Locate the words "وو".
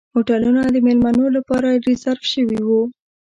2.67-2.81